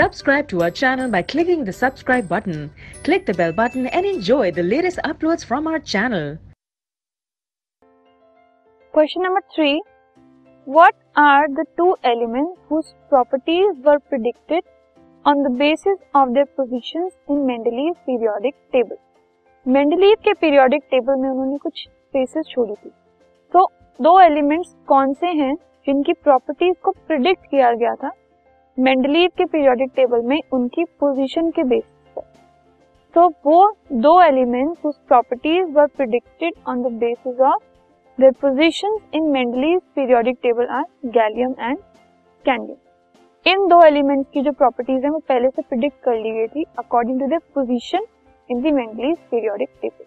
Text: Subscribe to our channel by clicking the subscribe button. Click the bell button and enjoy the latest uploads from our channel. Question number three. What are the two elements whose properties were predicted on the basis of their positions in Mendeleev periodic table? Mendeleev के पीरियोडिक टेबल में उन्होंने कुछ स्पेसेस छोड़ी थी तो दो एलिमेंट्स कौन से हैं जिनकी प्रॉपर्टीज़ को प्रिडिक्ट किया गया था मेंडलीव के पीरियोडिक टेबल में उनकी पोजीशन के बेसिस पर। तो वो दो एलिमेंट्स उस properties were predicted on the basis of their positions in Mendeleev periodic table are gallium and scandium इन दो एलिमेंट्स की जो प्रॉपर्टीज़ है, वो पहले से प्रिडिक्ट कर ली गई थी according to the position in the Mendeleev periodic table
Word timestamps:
Subscribe 0.00 0.48
to 0.48 0.62
our 0.62 0.70
channel 0.70 1.10
by 1.10 1.20
clicking 1.20 1.62
the 1.64 1.72
subscribe 1.74 2.26
button. 2.26 2.70
Click 3.04 3.26
the 3.26 3.34
bell 3.34 3.52
button 3.52 3.86
and 3.88 4.06
enjoy 4.06 4.50
the 4.50 4.62
latest 4.62 4.98
uploads 5.04 5.44
from 5.44 5.66
our 5.66 5.78
channel. 5.78 6.38
Question 8.94 9.22
number 9.22 9.42
three. 9.54 9.82
What 10.66 10.94
are 11.16 11.48
the 11.48 11.66
two 11.76 11.96
elements 12.02 12.58
whose 12.68 12.94
properties 13.10 13.74
were 13.84 13.98
predicted 13.98 14.62
on 15.24 15.42
the 15.42 15.50
basis 15.50 15.98
of 16.14 16.32
their 16.32 16.46
positions 16.46 17.12
in 17.28 17.44
Mendeleev 17.50 17.98
periodic 18.06 18.56
table? 18.72 19.00
Mendeleev 19.66 20.14
के 20.24 20.32
पीरियोडिक 20.40 20.82
टेबल 20.90 21.20
में 21.20 21.28
उन्होंने 21.28 21.58
कुछ 21.64 21.84
स्पेसेस 21.88 22.46
छोड़ी 22.50 22.74
थी 22.74 22.90
तो 23.52 23.66
दो 24.02 24.18
एलिमेंट्स 24.20 24.74
कौन 24.88 25.12
से 25.14 25.32
हैं 25.42 25.54
जिनकी 25.86 26.12
प्रॉपर्टीज़ 26.22 26.76
को 26.84 26.90
प्रिडिक्ट 26.90 27.46
किया 27.50 27.72
गया 27.82 27.94
था 27.94 28.10
मेंडलीव 28.80 29.30
के 29.38 29.44
पीरियोडिक 29.44 29.90
टेबल 29.96 30.20
में 30.26 30.38
उनकी 30.52 30.84
पोजीशन 31.00 31.50
के 31.50 31.62
बेसिस 31.62 32.12
पर। 32.16 32.22
तो 33.14 33.26
वो 33.46 33.72
दो 34.02 34.12
एलिमेंट्स 34.22 34.86
उस 34.86 34.96
properties 35.08 35.72
were 35.72 35.86
predicted 35.96 36.52
on 36.68 36.82
the 36.82 36.92
basis 37.00 37.40
of 37.42 37.62
their 38.18 38.32
positions 38.40 39.00
in 39.14 39.28
Mendeleev 39.32 39.78
periodic 39.96 40.38
table 40.42 40.66
are 40.68 40.84
gallium 41.08 41.54
and 41.60 41.78
scandium 41.78 43.52
इन 43.52 43.66
दो 43.68 43.82
एलिमेंट्स 43.86 44.30
की 44.30 44.42
जो 44.42 44.52
प्रॉपर्टीज़ 44.52 45.04
है, 45.04 45.10
वो 45.10 45.18
पहले 45.28 45.48
से 45.48 45.62
प्रिडिक्ट 45.62 46.02
कर 46.04 46.16
ली 46.16 46.30
गई 46.30 46.46
थी 46.46 46.64
according 46.78 47.20
to 47.20 47.26
the 47.26 47.40
position 47.54 48.06
in 48.48 48.60
the 48.60 48.74
Mendeleev 48.74 49.14
periodic 49.30 49.68
table 49.82 50.04